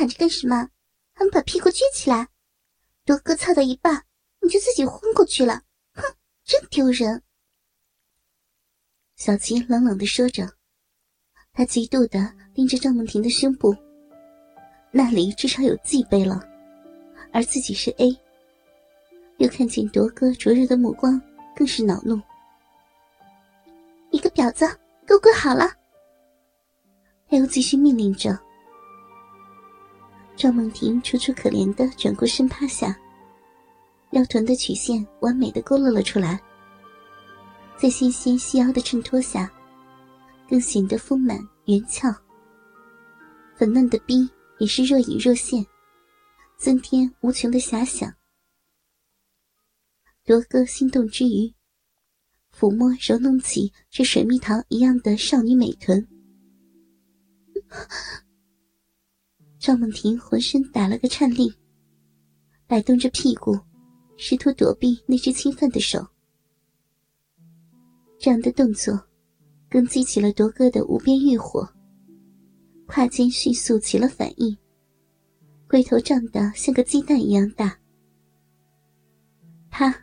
[0.00, 0.70] 躺着干什么？
[1.12, 2.26] 还不把屁股撅起来？
[3.04, 4.02] 多哥操到一半，
[4.40, 5.60] 你就自己昏过去了，
[5.92, 6.02] 哼，
[6.42, 7.22] 真丢人！
[9.16, 10.50] 小吉冷冷的说着，
[11.52, 13.76] 他嫉妒的盯着赵梦婷的胸部，
[14.90, 16.40] 那里至少有 G 杯了，
[17.30, 18.18] 而自己是 A。
[19.36, 21.20] 又看见铎哥灼热的目光，
[21.54, 22.18] 更是恼怒。
[24.10, 24.66] 你个婊子，
[25.06, 25.70] 给我跪好了！
[27.28, 28.40] 他又继续命令着。
[30.40, 32.98] 赵梦婷楚楚可怜的转过身趴下，
[34.12, 36.40] 腰臀的曲线完美的勾勒了出来，
[37.78, 39.52] 在纤纤细腰的衬托下，
[40.48, 42.10] 更显得丰满圆翘。
[43.54, 44.26] 粉嫩的逼
[44.58, 45.62] 也是若隐若现，
[46.56, 48.10] 增添无穷的遐想。
[50.24, 51.52] 罗哥心动之余，
[52.58, 56.08] 抚摸揉弄起这水蜜桃一样的少女美臀。
[59.60, 61.52] 赵梦婷浑身打了个颤栗，
[62.66, 63.60] 摆动着屁股，
[64.16, 66.02] 试图躲避那只侵犯的手。
[68.18, 68.98] 这样的动作，
[69.68, 71.68] 更激起了铎哥的无边欲火。
[72.86, 74.56] 胯间迅速起了反应，
[75.68, 77.78] 龟头胀得像个鸡蛋一样大。
[79.68, 79.94] 啪！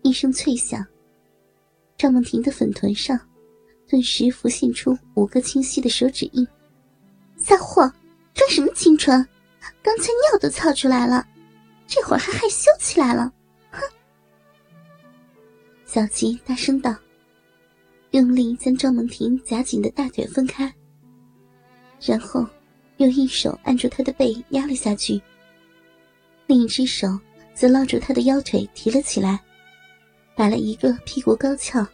[0.00, 0.82] 一声脆响，
[1.98, 3.20] 赵梦婷的粉臀上
[3.86, 6.48] 顿时浮现出五个清晰的手指印。
[7.36, 7.92] 撒谎，
[8.38, 9.26] 装什么清纯？
[9.82, 11.26] 刚才尿都操出来了，
[11.88, 13.32] 这会儿还害羞起来了？
[13.72, 13.80] 哼！
[15.84, 16.94] 小琪大声道，
[18.12, 20.72] 用力将赵梦婷夹紧的大腿分开，
[22.00, 22.46] 然后
[22.98, 25.20] 用一手按住她的背压了下去，
[26.46, 27.18] 另一只手
[27.54, 29.40] 则捞住她的腰腿提了起来。
[30.36, 31.84] 摆了一个屁股高翘、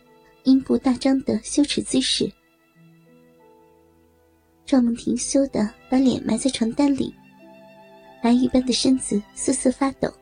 [0.43, 2.31] 阴部大张的羞耻姿势。
[4.67, 7.15] 赵梦婷羞得把脸埋在床单里，
[8.23, 10.13] 白玉般的身子瑟瑟发抖。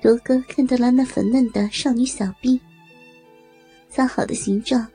[0.00, 2.58] 罗哥看到了那粉嫩的少女小臂，
[3.88, 4.86] 造好的形状，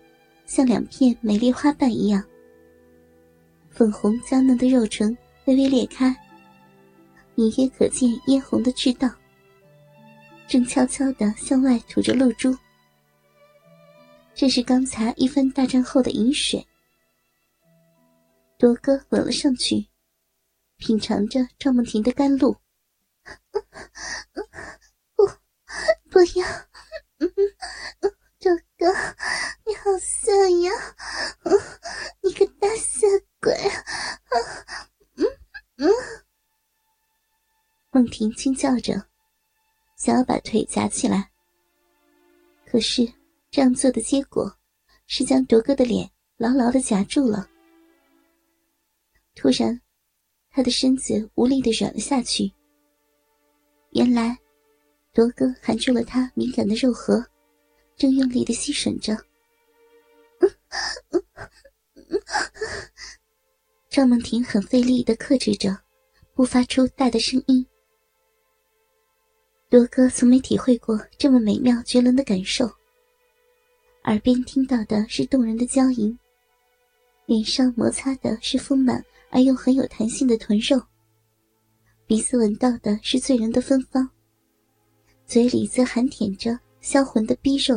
[0.45, 2.23] 像两片美丽花瓣一样。
[3.69, 5.15] 粉红娇嫩的肉唇
[5.45, 6.15] 微微裂开，
[7.35, 9.09] 隐约可见嫣红的赤道。
[10.47, 12.55] 正悄悄地向外吐着露珠，
[14.33, 16.65] 这是刚才一番大战后的饮水。
[18.63, 19.89] 铎哥吻了上去，
[20.77, 22.55] 品尝着赵梦婷的甘露。
[25.17, 25.27] 不，
[26.09, 26.47] 不要，
[28.39, 28.87] 周哥，
[29.65, 30.31] 你好色
[30.61, 30.71] 呀！
[32.21, 33.05] 你个大色
[33.41, 33.53] 鬼！
[35.17, 35.27] 嗯
[35.75, 35.91] 嗯。
[37.91, 38.93] 梦婷轻叫着。
[39.97, 41.31] 想要把腿夹起来，
[42.65, 43.05] 可是
[43.51, 44.57] 这样做的结果
[45.05, 47.49] 是将铎哥的脸牢牢的夹住了。
[49.35, 49.79] 突然，
[50.51, 52.51] 他的身子无力的软了下去。
[53.91, 54.37] 原来，
[55.13, 57.23] 罗哥含住了他敏感的肉核，
[57.95, 59.17] 正用力的吸吮着。
[63.89, 65.77] 赵梦婷很费力的克制着，
[66.33, 67.65] 不发出大的声音。
[69.69, 72.69] 罗哥从没体会过这么美妙绝伦的感受，
[74.05, 76.17] 耳边听到的是动人的娇吟，
[77.25, 80.79] 脸上摩擦的是丰满而又很有弹性的臀肉，
[82.05, 84.07] 鼻子闻到的是醉人的芬芳，
[85.25, 87.75] 嘴里则含舔着销魂的逼肉。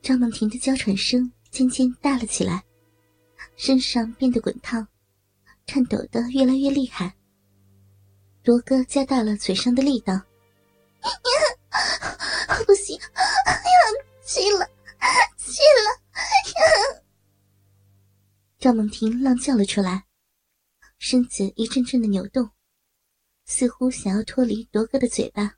[0.00, 2.62] 张梦婷的娇喘声渐渐大了起来，
[3.56, 4.86] 身上变得滚烫，
[5.66, 7.12] 颤抖的越来越厉害。
[8.44, 10.14] 罗哥加大了嘴上的力道。
[12.64, 14.64] 不行，要气了，
[15.36, 17.02] 气了！
[18.60, 20.04] 赵梦婷浪叫了出来，
[21.06, 22.48] 身子一阵阵的扭动，
[23.44, 25.56] 似乎想要脱离铎哥的嘴巴。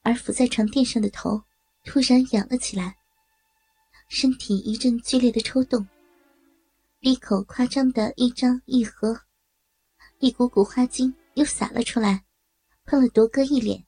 [0.00, 1.42] 而伏在床垫上的头
[1.84, 2.96] 突然仰了起来，
[4.08, 5.86] 身体一阵剧烈的抽动，
[6.98, 9.14] 闭口夸张的一张一合，
[10.20, 12.24] 一股股花精又洒了出来，
[12.86, 13.84] 喷了铎哥一脸。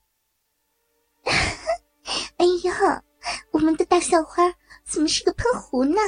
[2.37, 3.03] 哎呀，
[3.49, 4.53] 我们的大校花
[4.85, 5.99] 怎么是个喷壶呢？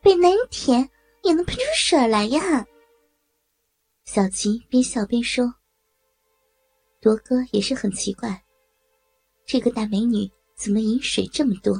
[0.00, 0.88] 被男人舔
[1.22, 2.66] 也能喷出水来呀！
[4.06, 5.52] 小琪边笑边说
[7.02, 8.44] ：“铎哥也是很奇怪，
[9.44, 11.74] 这个大美女怎么饮水这么多？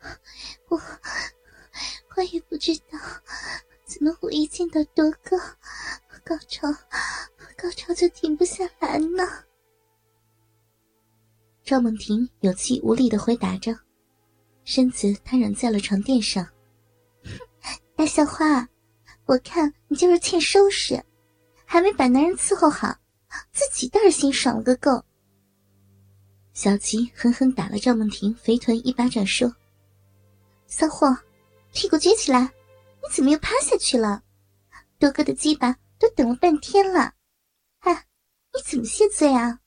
[0.68, 0.78] 我
[2.16, 2.98] 我也不知道，
[3.86, 5.38] 怎么我一见到铎哥，
[6.24, 6.66] 高潮
[7.56, 9.24] 高潮就停不下来呢？”
[11.64, 13.72] 赵梦婷有气无力的回答着，
[14.64, 16.46] 身子瘫软在了床垫上。
[17.94, 18.68] 大校花，
[19.30, 21.00] 我看你就是欠收拾，
[21.64, 22.98] 还没把男人伺候好，
[23.52, 25.04] 自己倒是先爽了个够。
[26.52, 29.54] 小吉狠狠打了赵梦婷肥臀一巴掌，说
[30.66, 31.16] ：“骚货，
[31.72, 32.40] 屁股撅起来！
[32.40, 34.24] 你怎么又趴下去了？
[34.98, 37.14] 多哥的鸡巴都等了半天了，
[37.78, 37.92] 啊，
[38.52, 39.60] 你怎么谢罪啊？”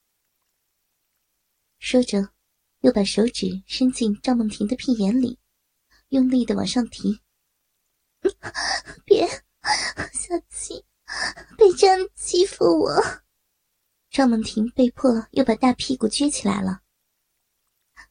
[1.79, 2.31] 说着，
[2.81, 5.39] 又把手指伸进赵梦婷的屁眼里，
[6.09, 7.21] 用力的往上提。
[10.11, 10.83] 小七，
[11.57, 11.97] 别这样
[12.63, 13.01] 我！
[14.09, 16.81] 赵梦婷被迫又把大屁股撅起来了。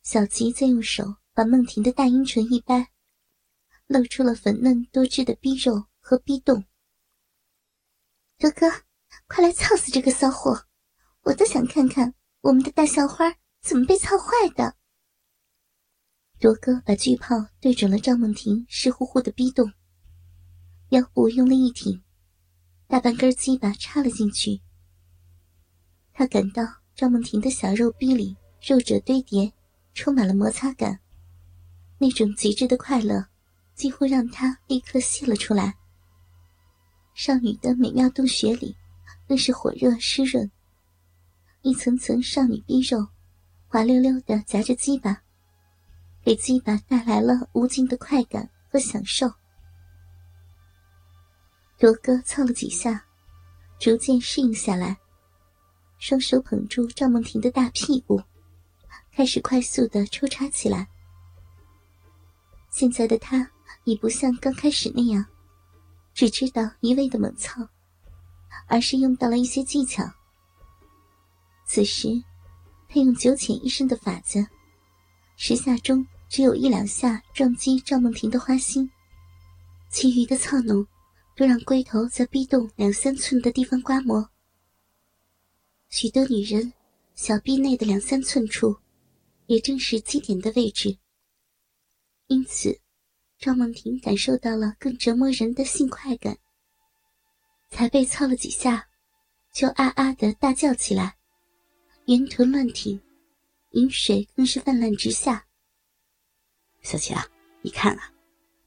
[0.02, 2.90] 小吉再用手把梦婷的大阴唇一掰，
[3.86, 6.64] 露出了粉嫩多汁的逼肉和逼洞。
[8.38, 8.66] 哥哥，
[9.28, 10.66] 快来操死这个骚货！
[11.22, 14.26] 我都想看看我们的大校花怎么被操坏
[14.56, 14.76] 的。
[16.40, 19.72] 罗哥把巨炮对准了赵梦婷湿乎乎的逼洞。
[20.88, 22.02] 腰部用力一挺，
[22.92, 24.60] 大半根鸡巴插了进去。
[26.12, 26.62] 他感到
[26.94, 29.50] 赵梦婷的小肉逼里肉褶堆叠，
[29.94, 31.00] 充满了摩擦感，
[31.96, 33.24] 那种极致的快乐
[33.74, 35.74] 几乎让他立刻泄了出来。
[37.14, 38.76] 少女的美妙洞穴里
[39.26, 40.50] 更是火热湿润，
[41.62, 43.08] 一层层少女逼肉
[43.68, 45.22] 滑溜溜的夹着鸡巴，
[46.22, 49.32] 给鸡巴带来了无尽的快感和享受。
[51.82, 53.04] 罗哥操了几下，
[53.80, 54.96] 逐渐适应下来，
[55.98, 58.22] 双手捧住赵梦婷的大屁股，
[59.12, 60.86] 开始快速的抽插起来。
[62.70, 63.50] 现在的他
[63.82, 65.26] 已不像刚开始那样，
[66.14, 67.66] 只知道一味的猛操，
[68.68, 70.08] 而是用到了一些技巧。
[71.66, 72.06] 此时，
[72.88, 74.46] 他用九浅一深的法子，
[75.34, 78.88] 十下中只有一两下撞击赵梦婷的花心，
[79.90, 80.86] 其余的操弄。
[81.34, 84.30] 都让龟头在逼洞两三寸的地方刮磨。
[85.88, 86.72] 许多女人
[87.14, 88.76] 小臂内的两三寸处，
[89.46, 90.96] 也正是基点的位置。
[92.26, 92.80] 因此，
[93.38, 96.38] 赵梦婷感受到了更折磨人的性快感。
[97.68, 98.86] 才被操了几下，
[99.50, 101.16] 就啊啊的大叫起来，
[102.04, 103.00] 圆臀乱挺，
[103.70, 105.46] 饮水更是泛滥直下。
[106.82, 107.26] 小琪啊，
[107.62, 108.12] 你看啊，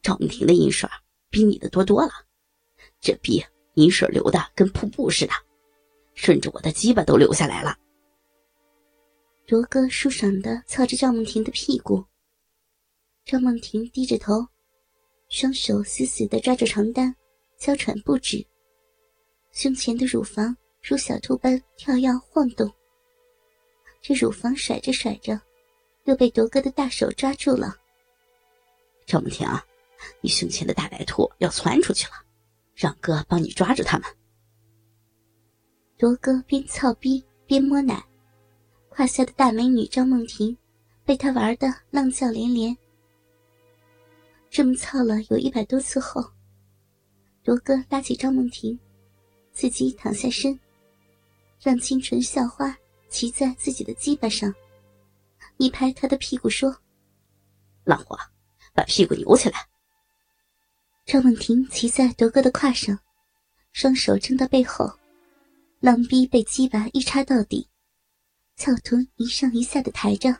[0.02, 0.90] 赵梦婷的饮水
[1.30, 2.25] 比你的多多了。
[3.06, 5.34] 这逼饮水流的跟瀑布似的，
[6.16, 7.78] 顺着我的鸡巴都流下来了。
[9.48, 12.04] 罗哥舒爽的操着赵梦婷的屁股，
[13.24, 14.48] 赵梦婷低着头，
[15.30, 17.16] 双手死死的抓着床单，
[17.60, 18.44] 娇喘不止。
[19.52, 22.68] 胸前的乳房如小兔般跳跃晃动，
[24.02, 25.40] 这乳房甩着甩着，
[26.06, 27.76] 又被铎哥的大手抓住了。
[29.06, 29.48] 赵梦婷，
[30.22, 32.25] 你胸前的大白兔要窜出去了。
[32.76, 34.08] 让哥帮你抓住他们。
[35.98, 38.06] 罗哥边操逼边摸奶，
[38.90, 40.56] 胯下的大美女张梦婷
[41.06, 42.76] 被他玩的浪叫连连。
[44.50, 46.22] 这么操了有一百多次后，
[47.46, 48.78] 罗哥拉起张梦婷，
[49.52, 50.58] 自己躺下身，
[51.62, 52.78] 让清纯校花
[53.10, 54.54] 骑在自己的鸡巴上，
[55.58, 56.76] 一拍他的屁股说
[57.86, 58.18] ：“浪花，
[58.74, 59.66] 把屁股扭起来。”
[61.06, 62.98] 赵梦婷骑在铎哥的胯上，
[63.74, 64.92] 双手撑到背后，
[65.80, 67.70] 浪逼被鸡巴一插到底，
[68.56, 70.36] 翘臀一上一下的抬着，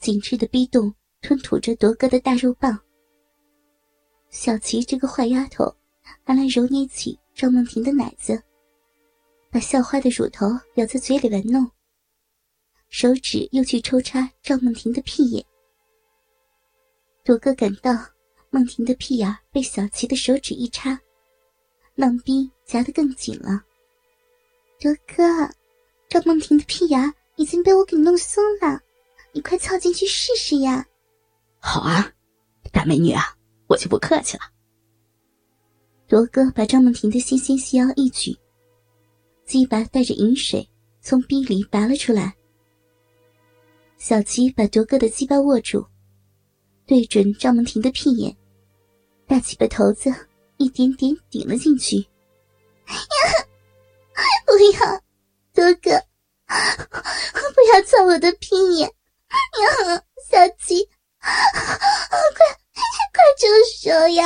[0.00, 2.78] 紧致的逼洞吞吐着铎哥的大肉棒。
[4.28, 5.74] 小琪这个坏丫头，
[6.24, 8.42] 还来揉捏起赵梦婷的奶子，
[9.50, 11.66] 把校花的乳头咬在嘴里玩弄，
[12.90, 15.42] 手指又去抽插赵梦婷的屁眼。
[17.24, 17.92] 铎哥感到。
[18.50, 20.98] 梦婷的屁眼被小琪的手指一插，
[21.94, 23.62] 浪逼夹得更紧了。
[24.78, 25.22] 卓哥，
[26.08, 28.80] 赵梦婷的屁眼已经被我给弄松了，
[29.32, 30.86] 你快凑进去试试呀！
[31.58, 32.10] 好啊，
[32.72, 33.36] 大美女啊，
[33.66, 34.44] 我就不客气了。
[36.08, 38.34] 罗哥把赵梦婷的纤纤细腰一举，
[39.44, 40.66] 鸡巴带着饮水
[41.02, 42.34] 从逼里拔了出来。
[43.98, 45.86] 小琪把铎哥的鸡巴握住。
[46.88, 48.34] 对准赵梦婷的屁眼，
[49.26, 50.10] 大起巴头子
[50.56, 51.98] 一点点顶了进去。
[51.98, 52.96] 呀，
[54.46, 55.02] 不要，
[55.54, 55.90] 哥哥，
[56.46, 58.88] 不要操我的屁眼！
[58.88, 60.88] 呀，小七，
[61.20, 61.30] 快
[63.12, 63.46] 快住
[63.82, 64.24] 手呀！